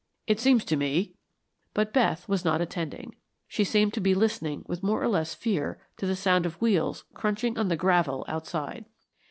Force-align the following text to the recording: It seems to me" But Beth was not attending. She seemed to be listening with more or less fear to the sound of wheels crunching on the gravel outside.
It 0.25 0.39
seems 0.39 0.65
to 0.65 0.75
me" 0.75 1.13
But 1.75 1.93
Beth 1.93 2.27
was 2.27 2.43
not 2.43 2.59
attending. 2.59 3.13
She 3.47 3.63
seemed 3.63 3.93
to 3.93 4.01
be 4.01 4.15
listening 4.15 4.63
with 4.65 4.81
more 4.81 4.99
or 4.99 5.07
less 5.07 5.35
fear 5.35 5.79
to 5.97 6.07
the 6.07 6.15
sound 6.15 6.47
of 6.47 6.59
wheels 6.59 7.03
crunching 7.13 7.55
on 7.55 7.67
the 7.67 7.77
gravel 7.77 8.25
outside. 8.27 8.85